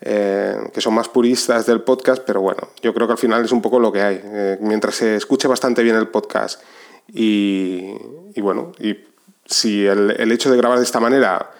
eh, 0.00 0.56
que 0.74 0.80
son 0.80 0.94
más 0.94 1.08
puristas 1.08 1.66
del 1.66 1.82
podcast, 1.82 2.24
pero 2.26 2.40
bueno, 2.40 2.68
yo 2.82 2.92
creo 2.92 3.06
que 3.06 3.12
al 3.12 3.18
final 3.18 3.44
es 3.44 3.52
un 3.52 3.62
poco 3.62 3.78
lo 3.78 3.92
que 3.92 4.02
hay. 4.02 4.20
Eh, 4.24 4.58
mientras 4.60 4.96
se 4.96 5.14
escuche 5.14 5.46
bastante 5.46 5.84
bien 5.84 5.94
el 5.94 6.08
podcast 6.08 6.60
y, 7.08 7.94
bueno, 8.40 8.72
y 8.78 8.96
si 9.44 9.86
el, 9.86 10.10
el, 10.18 10.32
hecho 10.32 10.50
de 10.50 10.56
grabar 10.56 10.78
de 10.78 10.84
esta 10.84 11.00
manera 11.00 11.50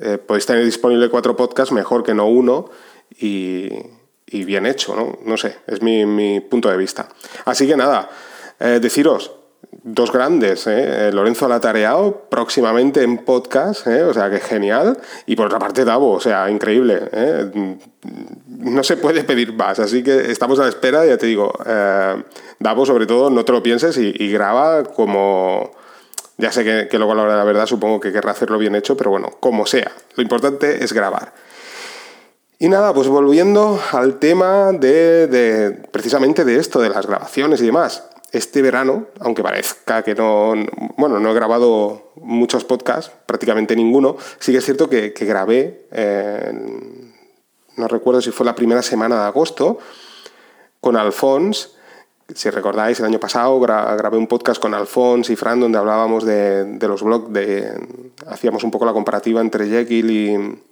eh, 0.00 0.18
podéis 0.18 0.46
tener 0.46 0.64
disponible 0.64 1.08
cuatro 1.08 1.36
podcasts, 1.36 1.72
mejor 1.72 2.02
que 2.02 2.14
no 2.14 2.26
uno 2.26 2.70
y, 3.18 3.68
y 4.26 4.44
bien 4.44 4.66
hecho, 4.66 4.96
¿no? 4.96 5.18
No 5.24 5.36
sé, 5.36 5.58
es 5.66 5.80
mi, 5.80 6.04
mi, 6.04 6.40
punto 6.40 6.68
de 6.68 6.76
vista. 6.76 7.08
Así 7.44 7.66
que 7.66 7.76
nada, 7.76 8.10
eh, 8.58 8.78
deciros, 8.80 9.32
dos 9.88 10.10
grandes, 10.10 10.66
¿eh? 10.66 11.10
Lorenzo 11.12 11.48
Latareao, 11.48 12.28
próximamente 12.28 13.02
en 13.04 13.18
podcast, 13.18 13.86
¿eh? 13.86 14.02
o 14.02 14.12
sea 14.12 14.28
que 14.28 14.40
genial. 14.40 14.98
Y 15.26 15.36
por 15.36 15.46
otra 15.46 15.60
parte, 15.60 15.84
Davo, 15.84 16.10
o 16.12 16.20
sea, 16.20 16.50
increíble. 16.50 17.02
¿eh? 17.12 17.78
No 18.48 18.82
se 18.82 18.96
puede 18.96 19.22
pedir 19.22 19.52
más, 19.52 19.78
así 19.78 20.02
que 20.02 20.32
estamos 20.32 20.58
a 20.58 20.64
la 20.64 20.70
espera, 20.70 21.06
ya 21.06 21.16
te 21.16 21.26
digo. 21.26 21.52
Eh, 21.64 22.22
Davo, 22.58 22.84
sobre 22.84 23.06
todo, 23.06 23.30
no 23.30 23.44
te 23.44 23.52
lo 23.52 23.62
pienses 23.62 23.96
y, 23.96 24.12
y 24.18 24.32
graba 24.32 24.82
como. 24.82 25.70
Ya 26.38 26.50
sé 26.52 26.64
que, 26.64 26.88
que, 26.88 26.98
luego 26.98 27.12
a 27.12 27.14
la 27.14 27.22
hora 27.22 27.32
de 27.32 27.38
la 27.38 27.44
verdad 27.44 27.66
supongo 27.66 27.98
que 27.98 28.12
querrá 28.12 28.32
hacerlo 28.32 28.58
bien 28.58 28.74
hecho, 28.74 28.96
pero 28.96 29.10
bueno, 29.10 29.30
como 29.40 29.66
sea. 29.66 29.92
Lo 30.16 30.22
importante 30.22 30.84
es 30.84 30.92
grabar. 30.92 31.32
Y 32.58 32.68
nada, 32.68 32.92
pues 32.92 33.08
volviendo 33.08 33.80
al 33.92 34.18
tema 34.18 34.72
de, 34.72 35.28
de 35.28 35.70
precisamente 35.92 36.44
de 36.44 36.56
esto, 36.56 36.80
de 36.80 36.90
las 36.90 37.06
grabaciones 37.06 37.62
y 37.62 37.66
demás 37.66 38.02
este 38.32 38.62
verano, 38.62 39.06
aunque 39.20 39.42
parezca 39.42 40.02
que 40.02 40.14
no, 40.14 40.54
bueno, 40.96 41.20
no 41.20 41.30
he 41.30 41.34
grabado 41.34 42.12
muchos 42.16 42.64
podcasts, 42.64 43.12
prácticamente 43.26 43.76
ninguno, 43.76 44.16
sí 44.38 44.52
que 44.52 44.58
es 44.58 44.64
cierto 44.64 44.88
que, 44.88 45.12
grabé, 45.20 45.86
no 47.76 47.88
recuerdo 47.88 48.20
si 48.20 48.30
fue 48.30 48.46
la 48.46 48.54
primera 48.54 48.82
semana 48.82 49.20
de 49.20 49.26
agosto, 49.26 49.78
con 50.80 50.96
Alfons. 50.96 51.72
Si 52.34 52.50
recordáis, 52.50 52.98
el 52.98 53.06
año 53.06 53.20
pasado 53.20 53.60
grabé 53.60 54.16
un 54.16 54.26
podcast 54.26 54.60
con 54.60 54.74
Alfons 54.74 55.30
y 55.30 55.36
Fran 55.36 55.60
donde 55.60 55.78
hablábamos 55.78 56.24
de, 56.24 56.76
los 56.80 57.02
blogs, 57.02 57.32
de, 57.32 57.72
hacíamos 58.26 58.64
un 58.64 58.72
poco 58.72 58.84
la 58.84 58.92
comparativa 58.92 59.40
entre 59.40 59.68
Jekyll 59.68 60.10
y, 60.10 60.62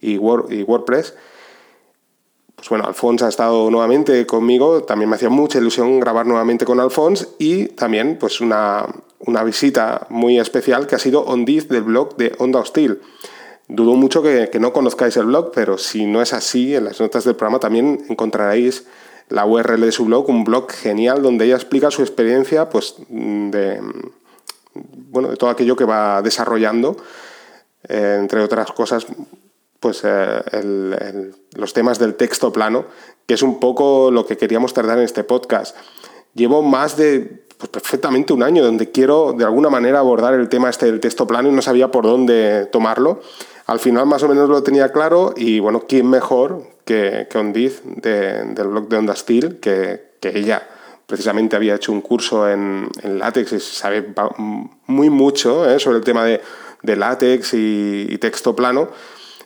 y 0.00 0.18
WordPress 0.18 1.14
pues 2.60 2.68
bueno, 2.68 2.84
Alfons 2.84 3.22
ha 3.22 3.28
estado 3.28 3.70
nuevamente 3.70 4.26
conmigo, 4.26 4.82
también 4.82 5.08
me 5.08 5.16
hacía 5.16 5.30
mucha 5.30 5.58
ilusión 5.58 5.98
grabar 5.98 6.26
nuevamente 6.26 6.66
con 6.66 6.78
Alfons 6.78 7.28
y 7.38 7.68
también 7.68 8.18
pues 8.20 8.42
una, 8.42 8.86
visita 9.46 10.06
muy 10.10 10.38
especial 10.38 10.86
que 10.86 10.94
ha 10.94 10.98
sido 10.98 11.22
Ondiz 11.22 11.68
del 11.68 11.84
blog 11.84 12.16
de 12.18 12.34
Onda 12.36 12.60
Hostil. 12.60 13.00
Dudo 13.66 13.94
mucho 13.94 14.22
que, 14.22 14.50
no 14.60 14.74
conozcáis 14.74 15.16
el 15.16 15.24
blog, 15.24 15.52
pero 15.54 15.78
si 15.78 16.04
no 16.04 16.20
es 16.20 16.34
así, 16.34 16.74
en 16.74 16.84
las 16.84 17.00
notas 17.00 17.24
del 17.24 17.34
programa 17.34 17.60
también 17.60 18.04
encontraréis 18.10 18.84
la 19.30 19.46
URL 19.46 19.80
de 19.80 19.92
su 19.92 20.04
blog, 20.04 20.28
un 20.28 20.44
blog 20.44 20.70
genial 20.70 21.22
donde 21.22 21.46
ella 21.46 21.54
explica 21.54 21.90
su 21.90 22.02
experiencia 22.02 22.68
pues, 22.68 22.96
de, 23.08 23.80
bueno, 24.74 25.30
de 25.30 25.36
todo 25.38 25.48
aquello 25.48 25.76
que 25.76 25.86
va 25.86 26.20
desarrollando, 26.20 26.98
eh, 27.88 28.18
entre 28.20 28.42
otras 28.42 28.70
cosas, 28.72 29.06
pues 29.80 30.02
eh, 30.04 31.32
los 31.56 31.72
temas 31.72 31.98
del 31.98 32.14
texto 32.14 32.52
plano, 32.52 32.84
que 33.26 33.34
es 33.34 33.42
un 33.42 33.58
poco 33.58 34.10
lo 34.10 34.26
que 34.26 34.36
queríamos 34.36 34.74
tardar 34.74 34.98
en 34.98 35.04
este 35.04 35.24
podcast. 35.24 35.74
Llevo 36.34 36.62
más 36.62 36.96
de 36.96 37.46
pues, 37.56 37.70
perfectamente 37.70 38.34
un 38.34 38.42
año 38.42 38.62
donde 38.62 38.90
quiero 38.90 39.32
de 39.32 39.44
alguna 39.44 39.70
manera 39.70 39.98
abordar 39.98 40.34
el 40.34 40.48
tema 40.48 40.68
este 40.68 40.86
del 40.86 41.00
texto 41.00 41.26
plano 41.26 41.48
y 41.48 41.52
no 41.52 41.62
sabía 41.62 41.90
por 41.90 42.04
dónde 42.04 42.68
tomarlo. 42.70 43.20
Al 43.66 43.80
final 43.80 44.06
más 44.06 44.22
o 44.22 44.28
menos 44.28 44.48
lo 44.48 44.62
tenía 44.62 44.92
claro 44.92 45.32
y 45.34 45.60
bueno, 45.60 45.84
¿quién 45.88 46.10
mejor 46.10 46.62
que, 46.84 47.26
que 47.30 47.38
Ondiz 47.38 47.82
del 47.84 48.66
blog 48.66 48.88
de 48.88 48.96
Onda 48.96 49.16
Steel, 49.16 49.60
que, 49.60 50.14
que, 50.20 50.36
ella 50.36 50.68
precisamente 51.06 51.56
había 51.56 51.76
hecho 51.76 51.92
un 51.92 52.00
curso 52.00 52.48
en, 52.48 52.88
en 53.02 53.18
látex 53.18 53.52
y 53.52 53.60
sabe 53.60 54.12
muy 54.86 55.08
mucho 55.08 55.70
eh, 55.70 55.78
sobre 55.78 55.98
el 55.98 56.04
tema 56.04 56.24
de, 56.24 56.40
de 56.82 56.96
látex 56.96 57.54
y 57.54 58.18
texto 58.18 58.54
plano. 58.54 58.88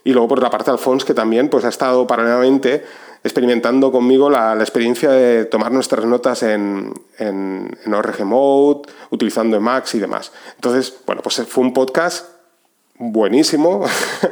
Y 0.04 0.12
luego, 0.12 0.28
por 0.28 0.38
otra 0.38 0.50
parte, 0.50 0.70
Alfons, 0.70 1.04
que 1.04 1.14
también 1.14 1.49
pues, 1.49 1.64
ha 1.64 1.68
estado 1.68 2.06
paralelamente 2.06 2.84
experimentando 3.25 3.90
conmigo 3.90 4.28
la, 4.28 4.54
la 4.54 4.62
experiencia 4.62 5.11
de 5.11 5.46
tomar 5.46 5.73
nuestras 5.73 6.04
notas 6.04 6.42
en, 6.42 6.92
en, 7.18 7.76
en 7.84 7.94
ORG 7.94 8.25
Mode, 8.25 8.82
utilizando 9.11 9.56
Emacs 9.56 9.94
y 9.94 9.99
demás. 9.99 10.30
Entonces, 10.56 10.94
bueno, 11.06 11.23
pues 11.23 11.42
fue 11.49 11.64
un 11.64 11.73
podcast 11.73 12.26
buenísimo, 12.99 13.84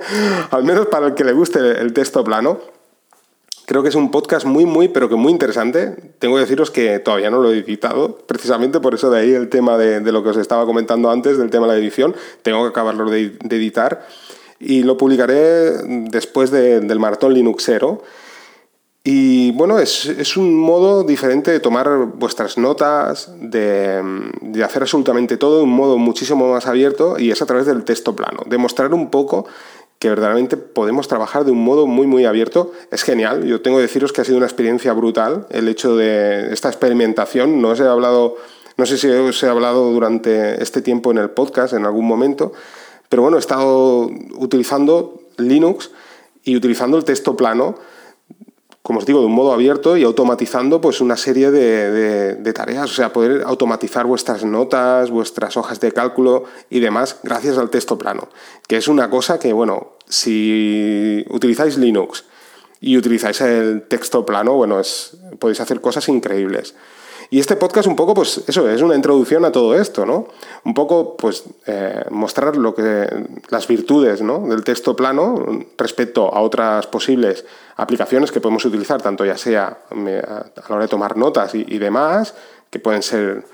al 0.50 0.64
menos 0.64 0.86
para 0.86 1.06
el 1.06 1.14
que 1.14 1.24
le 1.24 1.32
guste 1.32 1.58
el 1.58 1.92
texto 1.92 2.22
plano. 2.22 2.60
Creo 3.64 3.82
que 3.82 3.88
es 3.88 3.94
un 3.94 4.10
podcast 4.10 4.44
muy, 4.44 4.66
muy, 4.66 4.88
pero 4.88 5.08
que 5.08 5.14
muy 5.14 5.32
interesante. 5.32 6.14
Tengo 6.18 6.34
que 6.34 6.40
deciros 6.40 6.70
que 6.70 6.98
todavía 6.98 7.30
no 7.30 7.40
lo 7.40 7.52
he 7.52 7.58
editado, 7.58 8.18
precisamente 8.26 8.80
por 8.80 8.94
eso 8.94 9.08
de 9.10 9.20
ahí 9.20 9.32
el 9.32 9.48
tema 9.48 9.78
de, 9.78 10.00
lo 10.12 10.22
que 10.22 10.30
os 10.30 10.36
estaba 10.36 10.66
comentando 10.66 11.10
antes, 11.10 11.38
del 11.38 11.48
tema 11.48 11.66
de 11.66 11.74
la 11.74 11.78
edición. 11.78 12.14
Tengo 12.42 12.62
que 12.64 12.68
acabarlo 12.68 13.08
de, 13.08 13.38
editar 13.48 14.06
y 14.62 14.84
lo 14.84 14.96
publicaré 14.96 15.72
después 16.08 16.50
del 16.50 16.98
maratón 16.98 17.34
Linuxero. 17.34 18.02
Y 19.04 19.50
bueno, 19.52 19.80
es, 19.80 20.36
un 20.36 20.56
modo 20.56 21.02
diferente 21.02 21.50
de 21.50 21.58
tomar 21.58 21.88
vuestras 22.14 22.56
notas, 22.56 23.32
de, 23.40 24.00
de, 24.40 24.62
hacer 24.62 24.82
absolutamente 24.82 25.36
todo 25.36 25.58
de 25.58 25.64
un 25.64 25.70
modo 25.70 25.98
muchísimo 25.98 26.52
más 26.52 26.68
abierto 26.68 27.18
y 27.18 27.32
es 27.32 27.42
a 27.42 27.46
través 27.46 27.66
del 27.66 27.82
texto 27.82 28.14
plano. 28.14 28.44
Demostrar 28.46 28.94
un 28.94 29.10
poco 29.10 29.46
que 30.02 30.08
verdaderamente 30.08 30.56
podemos 30.56 31.06
trabajar 31.06 31.44
de 31.44 31.50
un 31.50 31.64
modo 31.64 31.86
muy, 31.86 32.08
muy 32.08 32.24
abierto. 32.24 32.72
Es 32.92 33.02
genial. 33.02 33.44
Yo 33.44 33.60
tengo 33.60 33.78
que 33.78 33.82
deciros 33.82 34.12
que 34.12 34.20
ha 34.20 34.24
sido 34.24 34.36
una 34.36 34.46
experiencia 34.46 34.92
brutal 34.92 35.46
el 35.50 35.68
hecho 35.68 35.96
de 35.96 36.52
esta 36.52 36.68
experimentación. 36.68 37.60
No 37.60 37.68
os 37.70 37.80
he 37.80 37.86
hablado, 37.86 38.36
no 38.76 38.86
sé 38.86 38.98
si 38.98 39.08
os 39.08 39.42
he 39.42 39.48
hablado 39.48 39.92
durante 39.92 40.62
este 40.62 40.80
tiempo 40.80 41.10
en 41.10 41.18
el 41.18 41.30
podcast 41.30 41.74
en 41.74 41.84
algún 41.84 42.04
momento, 42.04 42.52
pero 43.12 43.20
bueno, 43.20 43.36
he 43.36 43.40
estado 43.40 44.10
utilizando 44.38 45.20
Linux 45.36 45.90
y 46.44 46.56
utilizando 46.56 46.96
el 46.96 47.04
texto 47.04 47.36
plano 47.36 47.74
como 48.80 49.00
os 49.00 49.04
digo, 49.04 49.20
de 49.20 49.26
un 49.26 49.34
modo 49.34 49.52
abierto 49.52 49.98
y 49.98 50.02
automatizando 50.02 50.80
pues 50.80 51.02
una 51.02 51.18
serie 51.18 51.50
de, 51.50 52.52
tareas, 52.54 52.90
o 52.90 52.94
sea, 52.94 53.12
poder 53.12 53.42
automatizar 53.44 54.06
vuestras 54.06 54.44
notas, 54.44 55.10
vuestras 55.10 55.58
hojas 55.58 55.78
de 55.78 55.92
cálculo 55.92 56.44
y 56.70 56.80
demás 56.80 57.18
gracias 57.22 57.58
al 57.58 57.68
texto 57.68 57.98
plano, 57.98 58.30
que 58.66 58.78
es 58.78 58.88
una 58.88 59.10
cosa 59.10 59.38
que, 59.38 59.52
bueno, 59.52 59.92
si 60.08 61.22
utilizáis 61.28 61.76
Linux 61.76 62.24
y 62.80 62.96
utilizáis 62.96 63.42
el 63.42 63.82
texto 63.82 64.24
plano, 64.24 64.54
bueno, 64.54 64.80
es, 64.80 65.18
podéis 65.38 65.60
hacer 65.60 65.82
cosas 65.82 66.08
increíbles. 66.08 66.74
Y 67.32 67.40
este 67.40 67.56
podcast 67.56 67.88
un 67.88 67.96
poco, 67.96 68.12
pues 68.12 68.44
eso, 68.46 68.68
es 68.68 68.82
una 68.82 68.94
introducción 68.94 69.46
a 69.46 69.52
todo 69.52 69.74
esto, 69.74 70.04
¿no? 70.04 70.28
Un 70.64 70.74
poco, 70.74 71.16
pues, 71.16 71.44
eh, 71.64 72.04
mostrar 72.10 72.58
lo 72.58 72.74
que, 72.74 73.08
las 73.48 73.66
virtudes 73.66 74.20
del 74.20 74.64
texto 74.64 74.94
plano 74.94 75.42
respecto 75.78 76.28
a 76.28 76.42
otras 76.42 76.86
posibles 76.88 77.46
aplicaciones 77.76 78.30
que 78.30 78.42
podemos 78.42 78.66
utilizar, 78.66 79.00
tanto 79.00 79.24
ya 79.24 79.38
sea 79.38 79.78
a 79.90 79.94
la 79.94 80.74
hora 80.74 80.82
de 80.82 80.88
tomar 80.88 81.16
notas 81.16 81.54
y, 81.54 81.78
demás, 81.78 82.34
que 82.68 82.78
pueden 82.78 83.02
ser 83.02 83.46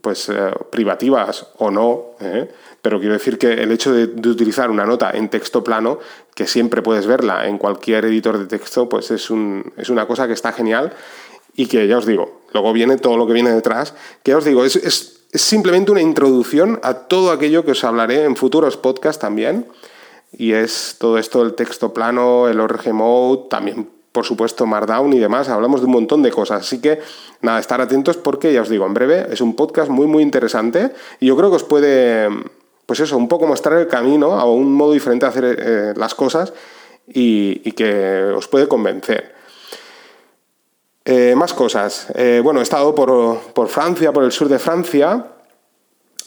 pues 0.00 0.30
eh, 0.30 0.50
privativas 0.70 1.48
o 1.58 1.70
no, 1.70 2.16
¿eh? 2.20 2.50
pero 2.80 2.98
quiero 3.00 3.12
decir 3.12 3.36
que 3.36 3.52
el 3.52 3.70
hecho 3.70 3.92
de, 3.92 4.06
de, 4.06 4.30
utilizar 4.30 4.70
una 4.70 4.86
nota 4.86 5.10
en 5.10 5.28
texto 5.28 5.62
plano, 5.62 5.98
que 6.34 6.46
siempre 6.46 6.80
puedes 6.80 7.06
verla 7.06 7.46
en 7.48 7.58
cualquier 7.58 8.06
editor 8.06 8.38
de 8.38 8.46
texto, 8.46 8.88
pues 8.88 9.10
es, 9.10 9.28
un, 9.28 9.74
es 9.76 9.90
una 9.90 10.06
cosa 10.06 10.26
que 10.26 10.32
está 10.32 10.52
genial 10.52 10.94
y 11.54 11.66
que 11.66 11.86
ya 11.86 11.98
os 11.98 12.06
digo, 12.06 12.43
luego 12.54 12.72
viene 12.72 12.96
todo 12.96 13.18
lo 13.18 13.26
que 13.26 13.34
viene 13.34 13.52
detrás, 13.52 13.94
que 14.22 14.34
os 14.34 14.44
digo, 14.44 14.64
es, 14.64 15.20
simplemente 15.34 15.90
una 15.90 16.00
introducción 16.00 16.78
a 16.84 16.94
todo 16.94 17.32
aquello 17.32 17.64
que 17.64 17.72
os 17.72 17.82
hablaré 17.82 18.24
en 18.24 18.36
futuros 18.36 18.76
podcasts 18.76 19.20
también, 19.20 19.66
y 20.32 20.52
es 20.52 20.96
todo 20.98 21.18
esto 21.18 21.42
el 21.42 21.54
texto 21.54 21.92
plano, 21.92 22.48
el 22.48 22.60
ORG 22.60 22.92
Mode, 22.92 23.48
también 23.50 23.90
por 24.12 24.24
supuesto 24.24 24.64
Markdown 24.64 25.12
y 25.12 25.18
demás, 25.18 25.48
hablamos 25.48 25.80
de 25.80 25.86
un 25.86 25.92
montón 25.92 26.22
de 26.22 26.30
cosas, 26.30 26.60
así 26.60 26.80
que 26.80 27.00
nada, 27.42 27.58
estar 27.58 27.80
atentos 27.80 28.16
porque 28.16 28.52
ya 28.52 28.62
os 28.62 28.68
digo, 28.68 28.86
en 28.86 28.94
breve 28.94 29.26
es 29.32 29.40
un 29.40 29.56
podcast 29.56 29.90
muy 29.90 30.06
muy 30.06 30.22
interesante. 30.22 30.92
Y 31.18 31.26
yo 31.26 31.36
creo 31.36 31.50
que 31.50 31.56
os 31.56 31.64
puede, 31.64 32.28
pues 32.86 33.00
eso, 33.00 33.16
un 33.16 33.26
poco 33.26 33.48
mostrar 33.48 33.76
el 33.80 33.88
camino 33.88 34.34
a 34.34 34.44
un 34.44 34.72
modo 34.72 34.92
diferente 34.92 35.26
de 35.26 35.30
hacer 35.30 35.44
eh, 35.58 35.94
las 35.96 36.14
cosas 36.14 36.52
y 37.08 37.72
que 37.72 38.22
os 38.36 38.46
puede 38.46 38.68
convencer. 38.68 39.33
Eh, 41.04 41.34
más 41.36 41.52
cosas. 41.52 42.06
Eh, 42.14 42.40
bueno, 42.42 42.60
he 42.60 42.62
estado 42.62 42.94
por, 42.94 43.68
Francia, 43.68 44.12
por 44.12 44.24
el 44.24 44.32
sur 44.32 44.48
de 44.48 44.58
Francia. 44.58 45.26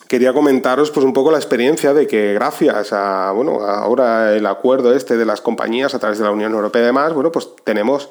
Quería 0.08 0.34
comentaros 0.34 0.92
pues 0.92 1.04
un 1.04 1.14
poco 1.14 1.32
la 1.32 1.38
experiencia 1.38 1.94
de 1.94 2.06
que 2.06 2.34
gracias 2.34 2.94
a, 2.94 3.32
bueno, 3.32 3.62
ahora 3.62 4.36
el 4.36 4.46
acuerdo 4.46 4.94
este 4.94 5.18
de 5.18 5.26
las 5.26 5.42
compañías 5.42 5.96
a 5.96 6.00
través 6.00 6.20
de 6.20 6.26
la 6.26 6.32
Unión 6.32 6.54
Europea 6.54 6.84
y 6.84 6.86
demás, 6.86 7.14
bueno, 7.14 7.32
pues 7.32 7.50
tenemos 7.64 8.10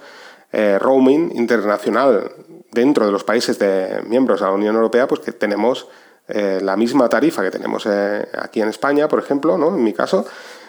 eh, 0.53 0.79
roaming 0.79 1.37
internacional 1.37 2.33
dentro 2.73 3.07
de 3.07 3.13
los 3.13 3.25
países 3.25 3.59
de 3.59 4.03
miembros 4.07 4.41
de 4.41 4.47
la 4.47 4.53
Unión 4.53 4.75
Europea, 4.75 5.07
pues 5.07 5.21
que 5.21 5.33
tenemos 5.33 5.89
la 6.29 6.77
misma 6.77 7.09
tarifa 7.09 7.41
que 7.41 7.53
tenemos 7.53 7.87
aquí 7.87 8.61
en 8.61 8.69
España, 8.69 9.07
por 9.07 9.21
ejemplo, 9.21 9.57
¿no? 9.57 9.69
En 9.69 9.85
mi 9.85 9.93
caso, 9.93 10.27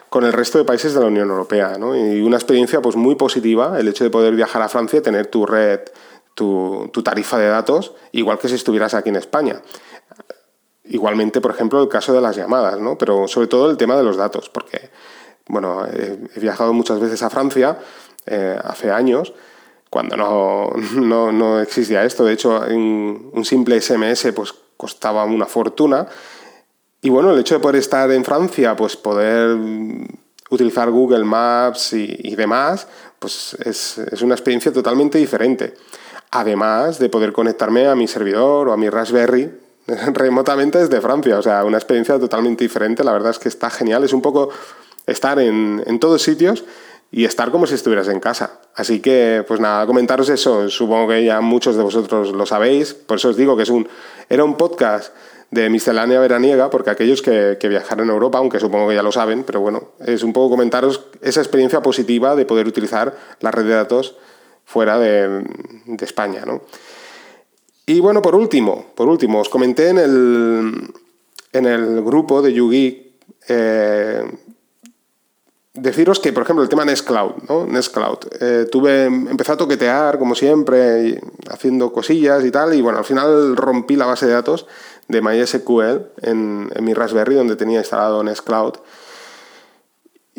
con 0.09 0.23
el 0.23 0.33
resto 0.33 0.57
de 0.57 0.63
países 0.63 0.93
de 0.93 0.99
la 0.99 1.07
Unión 1.07 1.29
Europea. 1.29 1.77
¿no? 1.77 1.95
Y 1.95 2.21
una 2.21 2.37
experiencia 2.37 2.81
pues, 2.81 2.95
muy 2.95 3.15
positiva, 3.15 3.79
el 3.79 3.87
hecho 3.87 4.03
de 4.03 4.09
poder 4.09 4.35
viajar 4.35 4.61
a 4.61 4.69
Francia 4.69 4.99
y 4.99 5.01
tener 5.01 5.27
tu 5.27 5.45
red, 5.45 5.81
tu, 6.33 6.89
tarifa 7.03 7.37
de 7.37 7.47
datos, 7.47 7.93
igual 8.11 8.39
que 8.39 8.47
si 8.47 8.55
estuvieras 8.55 8.93
aquí 8.93 9.09
en 9.09 9.15
España. 9.15 9.61
Igualmente, 10.85 11.41
por 11.41 11.51
ejemplo, 11.51 11.81
el 11.81 11.89
caso 11.89 12.13
de 12.13 12.21
las 12.21 12.35
llamadas, 12.35 12.79
¿no? 12.79 12.97
pero 12.97 13.27
sobre 13.27 13.47
todo 13.47 13.69
el 13.69 13.77
tema 13.77 13.97
de 13.97 14.03
los 14.03 14.15
datos, 14.15 14.49
porque 14.49 14.89
bueno, 15.47 15.85
he, 15.85 16.39
viajado 16.39 16.73
muchas 16.73 16.99
veces 16.99 17.23
a 17.23 17.29
Francia 17.29 17.77
eh, 18.25 18.57
hace 18.63 18.91
años, 18.91 19.33
cuando 19.89 20.15
no, 20.15 20.69
no, 21.01 21.31
no, 21.31 21.59
existía 21.59 22.03
esto. 22.05 22.23
De 22.23 22.33
hecho, 22.33 22.61
un 22.69 23.43
simple 23.43 23.81
SMS 23.81 24.31
pues, 24.33 24.53
costaba 24.77 25.25
una 25.25 25.45
fortuna 25.45 26.07
y 27.01 27.09
bueno, 27.09 27.31
el 27.31 27.39
hecho 27.39 27.55
de 27.55 27.59
poder 27.59 27.77
estar 27.77 28.09
en 28.11 28.23
Francia, 28.23 28.75
pues 28.75 28.97
poder 28.97 29.57
utilizar 30.49 30.89
Google 30.89 31.23
Maps 31.23 31.93
y, 31.93 32.35
demás, 32.35 32.87
pues 33.19 33.55
es, 33.63 34.21
una 34.21 34.35
experiencia 34.35 34.71
totalmente 34.71 35.17
diferente. 35.17 35.75
Además 36.31 36.99
de 36.99 37.09
poder 37.09 37.31
conectarme 37.33 37.87
a 37.87 37.95
mi 37.95 38.07
servidor 38.07 38.67
o 38.67 38.73
a 38.73 38.77
mi 38.77 38.89
Raspberry 38.89 39.49
remotamente 40.13 40.79
desde 40.79 40.99
Francia. 40.99 41.37
O 41.37 41.41
sea, 41.41 41.63
una 41.63 41.77
experiencia 41.77 42.19
totalmente 42.19 42.63
diferente. 42.63 43.03
La 43.03 43.13
verdad 43.13 43.31
es 43.31 43.39
que 43.39 43.49
está 43.49 43.69
genial. 43.69 44.03
Es 44.03 44.13
un 44.13 44.21
poco 44.21 44.49
estar 45.05 45.39
en, 45.39 45.83
en 45.85 45.99
todos 45.99 46.21
sitios 46.21 46.65
y 47.11 47.23
estar 47.23 47.51
como 47.51 47.67
si 47.67 47.75
estuvieras 47.75 48.09
en 48.09 48.19
casa. 48.19 48.59
Así 48.75 48.99
que, 48.99 49.45
pues 49.47 49.59
nada, 49.59 49.85
comentaros 49.85 50.29
eso. 50.29 50.69
Supongo 50.69 51.09
que 51.09 51.23
ya 51.23 51.39
muchos 51.41 51.77
de 51.77 51.83
vosotros 51.83 52.31
lo 52.31 52.45
sabéis. 52.45 52.93
Por 52.93 53.17
eso 53.17 53.29
os 53.29 53.37
digo 53.37 53.55
que 53.55 53.63
es 53.63 53.69
un, 53.69 53.87
era 54.29 54.43
un 54.43 54.57
podcast 54.57 55.13
de 55.51 55.69
miscelánea 55.69 56.19
veraniega, 56.19 56.69
porque 56.69 56.89
aquellos 56.89 57.21
que, 57.21 57.57
que 57.59 57.69
viajaron 57.69 58.09
a 58.09 58.13
Europa, 58.13 58.37
aunque 58.37 58.59
supongo 58.59 58.89
que 58.89 58.95
ya 58.95 59.03
lo 59.03 59.11
saben, 59.11 59.43
pero 59.43 59.61
bueno, 59.61 59.91
es 60.05 60.23
un 60.23 60.33
poco 60.33 60.49
comentaros 60.49 61.05
esa 61.21 61.39
experiencia 61.41 61.81
positiva 61.81 62.35
de 62.35 62.45
poder 62.45 62.67
utilizar 62.67 63.15
la 63.39 63.51
red 63.51 63.63
de 63.65 63.73
datos 63.73 64.15
fuera 64.67 64.99
de, 64.99 65.45
España. 66.01 66.43
¿no? 66.45 66.61
Y 67.85 68.01
bueno, 68.01 68.21
por 68.21 68.35
último, 68.35 68.87
por 68.93 69.07
último, 69.07 69.39
os 69.39 69.49
comenté 69.49 69.89
en 69.89 69.97
el, 69.97 70.93
en 71.53 71.65
el 71.65 72.03
grupo 72.03 72.41
de 72.41 72.53
Yugi 72.53 73.13
eh, 73.47 74.23
deciros 75.77 76.19
que, 76.19 76.33
por 76.33 76.43
ejemplo, 76.43 76.63
el 76.63 76.69
tema 76.69 76.85
Nextcloud, 76.85 77.43
¿no? 77.47 77.65
Nextcloud. 77.65 78.17
Eh, 78.39 78.67
tuve, 78.71 79.05
empecé 79.05 79.53
a 79.53 79.57
toquetear, 79.57 80.19
como 80.19 80.35
siempre, 80.35 81.21
haciendo 81.49 81.91
cosillas 81.93 82.43
y 82.43 82.51
tal, 82.51 82.73
y 82.73 82.81
bueno, 82.81 82.97
al 82.97 83.05
final 83.05 83.55
rompí 83.55 83.95
la 83.95 84.05
base 84.05 84.25
de 84.25 84.33
datos 84.33 84.67
de 85.07 85.21
MySQL 85.21 86.01
en, 86.21 86.69
en 86.73 86.83
mi 86.83 86.93
Raspberry, 86.93 87.35
donde 87.35 87.55
tenía 87.55 87.79
instalado 87.79 88.23
Nextcloud. 88.23 88.73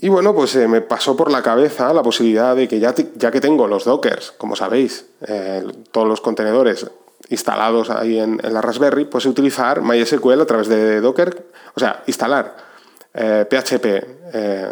Y 0.01 0.09
bueno, 0.09 0.35
pues 0.35 0.55
eh, 0.55 0.69
me 0.69 0.81
pasó 0.81 1.17
por 1.17 1.31
la 1.31 1.43
cabeza 1.43 1.93
la 1.93 2.03
posibilidad 2.03 2.55
de 2.55 2.69
que 2.69 2.79
ya, 2.79 2.95
ya 3.17 3.31
que 3.33 3.41
tengo 3.41 3.67
los 3.67 3.85
Dockers, 3.85 4.33
como 4.33 4.55
sabéis, 4.55 5.07
eh, 5.27 5.65
todos 5.91 6.07
los 6.07 6.21
contenedores 6.21 6.89
instalados 7.31 7.91
ahí 7.91 8.19
en, 8.19 8.41
la 8.43 8.61
Raspberry, 8.61 9.07
pues 9.07 9.27
utilizar 9.27 9.83
MySQL 9.83 10.41
a 10.41 10.47
través 10.47 10.69
de 10.69 11.01
Docker, 11.01 11.47
o 11.75 11.81
sea, 11.81 12.05
instalar 12.07 12.68
PHP, 13.13 13.85
eh, 14.33 14.69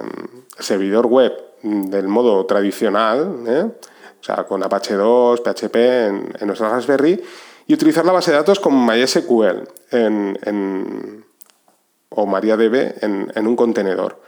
servidor 0.59 1.07
web 1.07 1.33
del 1.63 2.07
modo 2.09 2.47
tradicional, 2.47 3.73
o 4.21 4.25
sea, 4.25 4.45
con 4.45 4.63
Apache 4.63 4.95
2, 4.95 5.41
PHP 5.41 5.77
en, 5.77 6.33
en 6.39 6.47
nuestra 6.47 6.69
Raspberry, 6.69 7.23
y 7.67 7.75
utilizar 7.75 8.05
la 8.05 8.13
base 8.13 8.31
de 8.31 8.37
datos 8.37 8.61
con 8.61 8.87
MySQL 8.87 9.69
en, 9.91 11.25
o 12.11 12.27
MariaDB 12.27 12.95
en, 13.03 13.47
un 13.47 13.57
contenedor. 13.57 14.21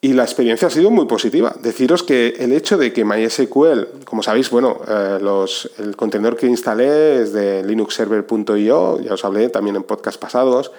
Y 0.00 0.12
la 0.12 0.24
experiencia 0.24 0.68
ha 0.68 0.70
sido 0.70 0.90
muy 0.90 1.06
positiva. 1.06 1.54
Deciros 1.60 2.02
que 2.02 2.34
el 2.38 2.52
hecho 2.52 2.76
de 2.76 2.92
que 2.92 3.04
MySQL, 3.04 4.04
como 4.04 4.22
sabéis, 4.22 4.50
bueno, 4.50 4.80
eh, 4.86 5.18
los, 5.20 5.70
el 5.78 5.96
contenedor 5.96 6.36
que 6.36 6.46
instalé 6.46 7.22
es 7.22 7.32
de 7.32 7.64
linuxserver.io, 7.64 9.00
ya 9.00 9.14
os 9.14 9.24
hablé 9.24 9.48
también 9.48 9.76
en 9.76 9.82
podcast 9.82 10.20
pasados. 10.20 10.70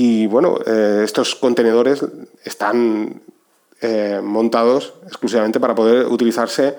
Y 0.00 0.28
bueno, 0.28 0.60
eh, 0.64 1.00
estos 1.02 1.34
contenedores 1.34 2.06
están 2.44 3.20
eh, 3.80 4.20
montados 4.22 4.94
exclusivamente 5.04 5.58
para 5.58 5.74
poder 5.74 6.06
utilizarse 6.06 6.76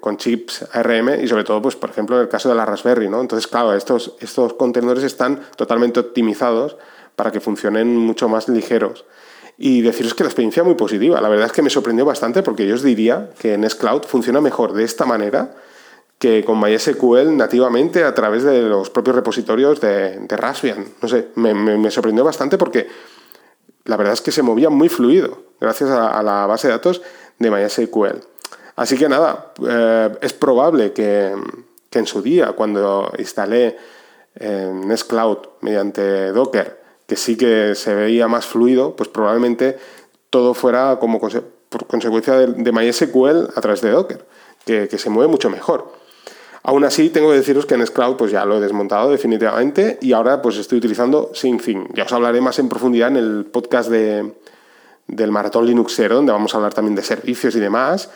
con 0.00 0.16
chips 0.16 0.66
ARM 0.72 1.22
y 1.22 1.28
sobre 1.28 1.44
todo, 1.44 1.62
pues, 1.62 1.76
por 1.76 1.90
ejemplo, 1.90 2.16
en 2.16 2.22
el 2.22 2.28
caso 2.28 2.48
de 2.48 2.56
la 2.56 2.66
Raspberry. 2.66 3.08
¿no? 3.08 3.20
Entonces, 3.20 3.46
claro, 3.46 3.72
estos, 3.72 4.16
estos 4.18 4.54
contenedores 4.54 5.04
están 5.04 5.42
totalmente 5.54 6.00
optimizados 6.00 6.76
para 7.14 7.30
que 7.30 7.38
funcionen 7.38 7.96
mucho 7.96 8.28
más 8.28 8.48
ligeros. 8.48 9.04
y 9.56 9.82
deciros 9.82 10.14
que 10.14 10.24
la 10.24 10.28
experiencia 10.28 10.62
es 10.62 10.66
muy 10.66 10.74
positiva. 10.74 11.20
La 11.20 11.28
verdad 11.28 11.46
es 11.46 11.52
que 11.52 11.62
me 11.62 11.70
sorprendió 11.70 12.04
bastante 12.04 12.42
porque 12.42 12.66
yo 12.66 12.74
os 12.74 12.82
diría 12.82 13.30
que 13.38 13.56
Nextcloud 13.56 14.02
funciona 14.06 14.40
mejor 14.40 14.72
de 14.72 14.82
esta 14.82 15.04
manera 15.04 15.54
que 16.18 16.44
con 16.44 16.60
MySQL 16.60 17.36
nativamente 17.36 18.04
a 18.04 18.14
través 18.14 18.42
de 18.42 18.62
los 18.62 18.90
propios 18.90 19.16
repositorios 19.16 19.80
de, 19.80 20.26
Raspbian. 20.28 20.84
No 21.00 21.08
sé, 21.08 21.28
me, 21.36 21.90
sorprendió 21.90 22.24
bastante 22.24 22.58
porque 22.58 22.88
la 23.84 23.96
verdad 23.96 24.14
es 24.14 24.20
que 24.20 24.32
se 24.32 24.42
movía 24.42 24.68
muy 24.68 24.88
fluido 24.88 25.42
gracias 25.60 25.90
a, 25.90 26.22
la 26.22 26.46
base 26.46 26.66
de 26.68 26.72
datos 26.72 27.02
de 27.38 27.50
MySQL. 27.50 28.20
Así 28.76 28.96
que 28.96 29.08
nada, 29.08 29.52
eh, 29.68 30.10
es 30.20 30.32
probable 30.32 30.92
que, 30.92 31.34
en 31.92 32.06
su 32.06 32.22
día, 32.22 32.52
cuando 32.52 33.10
instalé 33.18 33.76
eh, 34.36 34.70
Nextcloud 34.72 35.38
mediante 35.62 36.30
Docker, 36.30 36.80
que 37.06 37.16
sí 37.16 37.36
que 37.36 37.74
se 37.74 37.94
veía 37.94 38.28
más 38.28 38.46
fluido, 38.46 38.94
pues 38.94 39.08
probablemente 39.08 39.78
todo 40.30 40.54
fuera 40.54 40.98
como 41.00 41.18
por 41.18 41.86
consecuencia 41.86 42.34
de, 42.34 42.72
MySQL 42.72 43.48
a 43.56 43.60
través 43.60 43.80
de 43.80 43.90
Docker, 43.90 44.26
que, 44.64 44.98
se 44.98 45.10
mueve 45.10 45.30
mucho 45.30 45.50
mejor. 45.50 45.90
Aún 46.68 46.84
así, 46.84 47.08
tengo 47.08 47.30
que 47.30 47.36
deciros 47.36 47.64
que 47.64 47.76
en 47.76 47.86
Scloud 47.86 48.16
pues 48.16 48.30
ya 48.30 48.44
lo 48.44 48.58
he 48.58 48.60
desmontado 48.60 49.10
definitivamente 49.10 49.96
y 50.02 50.12
ahora 50.12 50.42
pues 50.42 50.58
estoy 50.58 50.76
utilizando 50.76 51.30
SyncThing. 51.32 51.94
Ya 51.94 52.04
os 52.04 52.12
hablaré 52.12 52.42
más 52.42 52.58
en 52.58 52.68
profundidad 52.68 53.08
en 53.08 53.16
el 53.16 53.46
podcast 53.46 53.88
de, 53.88 54.34
del 55.06 55.32
Maratón 55.32 55.64
Linuxero, 55.64 56.16
donde 56.16 56.32
vamos 56.32 56.52
a 56.52 56.58
hablar 56.58 56.74
también 56.74 56.94
de 56.94 57.00
servicios 57.00 57.56
y 57.56 57.60
demás. 57.60 58.10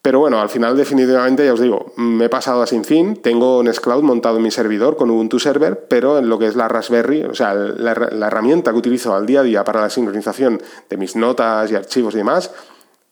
Pero 0.00 0.20
bueno, 0.20 0.40
al 0.40 0.48
final 0.48 0.74
definitivamente 0.74 1.44
ya 1.44 1.52
os 1.52 1.60
digo, 1.60 1.92
me 1.96 2.24
he 2.24 2.28
pasado 2.30 2.62
a 2.62 2.66
SyncThing, 2.66 3.16
tengo 3.16 3.62
Nextcloud 3.62 4.02
montado 4.02 4.38
en 4.38 4.44
mi 4.44 4.50
servidor 4.50 4.96
con 4.96 5.10
Ubuntu 5.10 5.38
Server, 5.38 5.86
pero 5.86 6.16
en 6.16 6.30
lo 6.30 6.38
que 6.38 6.46
es 6.46 6.56
la 6.56 6.68
Raspberry, 6.68 7.24
o 7.24 7.34
sea, 7.34 7.52
la, 7.52 7.92
herramienta 7.92 8.70
que 8.70 8.78
utilizo 8.78 9.14
al 9.14 9.26
día 9.26 9.40
a 9.40 9.42
día 9.42 9.64
para 9.64 9.82
la 9.82 9.90
sincronización 9.90 10.62
de 10.88 10.96
mis 10.96 11.14
notas 11.14 11.70
y 11.70 11.74
archivos 11.74 12.14
y 12.14 12.16
demás, 12.16 12.50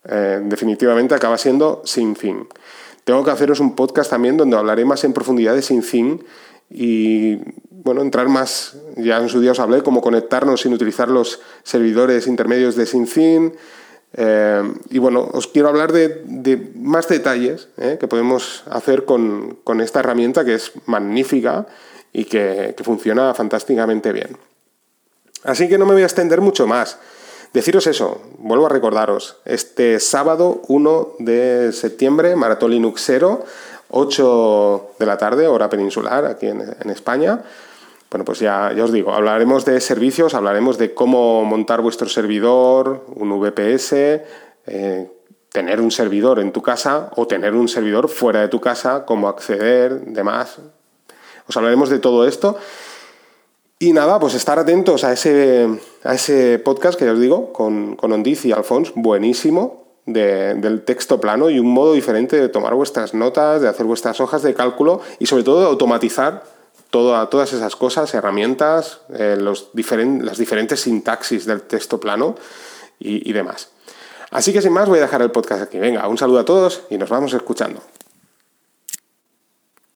eh, 0.07 0.41
definitivamente 0.43 1.15
acaba 1.15 1.37
siendo 1.37 1.83
SyncThing. 1.85 2.49
Tengo 3.05 3.25
que 3.25 3.31
haceros 3.31 3.61
un 3.61 3.77
podcast 3.77 4.11
también 4.11 4.37
donde 4.37 4.57
hablaré 4.57 4.85
más 4.85 5.05
en 5.05 5.13
profundidad 5.13 5.55
de 5.55 5.63
SyncThing 5.63 6.25
y 6.71 7.39
bueno, 7.71 8.01
entrar 8.01 8.29
más, 8.29 8.77
ya 8.97 9.19
en 9.19 9.29
su 9.29 9.41
día 9.41 9.53
os 9.53 9.61
hablé, 9.61 9.83
cómo 9.83 10.01
conectarnos 10.01 10.63
sin 10.63 10.73
utilizar 10.73 11.09
los 11.09 11.41
servidores 11.63 12.27
intermedios 12.27 12.77
de 12.77 12.87
SyncThing, 12.87 13.53
eh, 14.17 14.63
y 14.91 14.99
bueno, 14.99 15.29
os 15.33 15.49
quiero 15.49 15.69
hablar 15.69 15.93
de, 15.93 16.73
más 16.77 17.09
detalles 17.09 17.69
eh, 17.77 17.97
que 17.99 18.07
podemos 18.07 18.63
hacer 18.71 19.05
con, 19.05 19.59
esta 19.81 20.01
herramienta 20.01 20.45
que 20.45 20.55
es 20.55 20.73
magnífica 20.87 21.67
y 22.13 22.25
que, 22.27 22.75
funciona 22.83 23.35
fantásticamente 23.35 24.13
bien. 24.13 24.37
Así 25.43 25.69
que 25.69 25.79
no 25.79 25.85
me 25.85 25.95
voy 25.95 26.03
a 26.03 26.07
extender 26.07 26.41
mucho 26.41 26.67
más. 26.67 26.99
Deciros 27.55 27.87
eso, 27.87 28.21
vuelvo 28.39 28.67
a 28.67 28.69
recordaros, 28.69 29.37
este 29.45 30.01
sábado 30.01 30.61
1 30.67 31.15
de 31.21 31.71
septiembre, 31.73 32.35
Maratón 32.35 32.73
Linuxero, 32.73 33.45
8 33.91 34.91
de 34.99 35.07
la 35.07 35.17
tarde, 35.17 35.47
hora 35.47 35.71
peninsular, 35.71 36.27
aquí 36.27 36.49
en 36.49 36.91
España. 36.91 37.45
Bueno, 38.15 38.25
pues 38.25 38.41
ya, 38.41 38.73
os 38.81 38.93
digo, 38.93 39.13
hablaremos 39.13 39.65
de 39.65 39.81
servicios, 39.81 40.35
hablaremos 40.35 40.79
de 40.79 40.95
cómo 40.95 41.45
montar 41.45 41.81
vuestro 41.81 42.09
servidor, 42.09 43.05
un 43.15 43.41
VPS, 43.41 43.93
eh, 44.67 45.11
tener 45.51 45.81
un 45.81 45.91
servidor 45.91 46.39
en 46.39 46.53
tu 46.53 46.63
casa 46.63 47.11
o 47.17 47.27
tener 47.27 47.55
un 47.55 47.69
servidor 47.69 48.09
fuera 48.09 48.41
de 48.41 48.49
tu 48.49 48.61
casa, 48.61 49.05
cómo 49.05 49.29
acceder, 49.29 50.01
demás. 50.07 50.59
Os 51.49 51.57
hablaremos 51.57 51.89
de 51.89 51.99
todo 51.99 52.27
esto. 52.27 52.57
Y 53.79 53.93
nada, 53.93 54.19
pues 54.21 54.35
estar 54.35 54.59
atentos 54.59 55.05
a 55.05 55.13
ese, 55.13 55.69
a 56.05 56.15
ese 56.15 56.59
podcast 56.59 56.99
que 56.99 57.05
ya 57.05 57.13
os 57.13 57.21
digo, 57.21 57.53
con, 57.53 57.97
con 57.97 58.13
Ondiz 58.13 58.45
y 58.45 58.53
Alfons, 58.53 58.93
buenísimo, 58.95 59.85
del 60.07 60.85
texto 60.85 61.21
plano 61.21 61.49
y 61.51 61.59
un 61.59 61.73
modo 61.73 61.95
diferente 61.95 62.39
de 62.39 62.49
tomar 62.49 62.75
vuestras 62.75 63.15
notas, 63.15 63.63
de 63.63 63.69
hacer 63.69 63.87
vuestras 63.87 64.21
hojas 64.21 64.43
de 64.43 64.55
cálculo 64.55 65.01
y 65.19 65.27
sobre 65.27 65.45
todo 65.45 65.61
de 65.61 65.67
automatizar 65.67 66.45
todas 66.91 67.53
esas 67.53 67.75
cosas, 67.75 68.15
herramientas, 68.15 69.01
eh, 69.13 69.37
los 69.39 69.71
las 69.75 70.39
diferentes 70.39 70.81
sintaxis 70.81 71.45
del 71.45 71.63
texto 71.63 71.99
plano 71.99 72.37
y, 73.01 73.29
y 73.29 73.33
demás. 73.33 73.71
Así 74.31 74.53
que 74.53 74.63
sin 74.63 74.73
más 74.73 74.89
voy 74.89 74.99
a 74.99 75.03
dejar 75.03 75.23
el 75.23 75.31
podcast 75.31 75.63
aquí. 75.63 75.79
Venga, 75.79 76.07
un 76.07 76.19
saludo 76.19 76.41
a 76.41 76.45
todos 76.45 76.83
y 76.91 76.99
nos 76.99 77.09
vamos 77.09 77.33
escuchando. 77.35 77.81